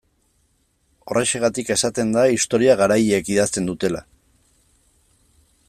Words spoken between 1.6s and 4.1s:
esaten da historia garaileek idazten dutela.